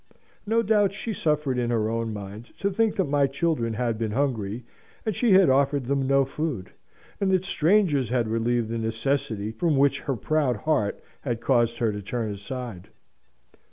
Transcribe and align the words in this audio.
No 0.47 0.63
doubt 0.63 0.93
she 0.93 1.13
suffered 1.13 1.59
in 1.59 1.69
her 1.69 1.87
own 1.87 2.11
mind 2.11 2.57
to 2.57 2.71
think 2.71 2.95
that 2.95 3.03
my 3.03 3.27
children 3.27 3.75
had 3.75 3.99
been 3.99 4.13
hungry, 4.13 4.65
and 5.05 5.13
she 5.13 5.33
had 5.33 5.47
offered 5.47 5.85
them 5.85 6.07
no 6.07 6.25
food; 6.25 6.71
and 7.19 7.29
that 7.29 7.45
strangers 7.45 8.09
had 8.09 8.27
relieved 8.27 8.69
the 8.69 8.79
necessity 8.79 9.51
from 9.51 9.77
which 9.77 9.99
her 9.99 10.15
proud 10.15 10.55
heart 10.55 10.99
had 11.19 11.39
caused 11.39 11.77
her 11.77 11.91
to 11.91 12.01
turn 12.01 12.31
aside. 12.31 12.87